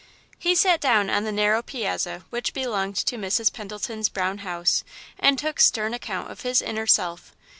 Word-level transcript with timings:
He 0.39 0.55
sat 0.55 0.83
on 0.83 1.25
the 1.25 1.31
narrow 1.31 1.61
piazza 1.61 2.25
which 2.31 2.55
belonged 2.55 2.95
to 2.95 3.17
Mrs. 3.17 3.53
Pendleton's 3.53 4.09
brown 4.09 4.39
house, 4.39 4.83
and 5.19 5.37
took 5.37 5.59
stern 5.59 5.93
account 5.93 6.31
of 6.31 6.41
his 6.41 6.59
inner 6.59 6.87
self. 6.87 7.35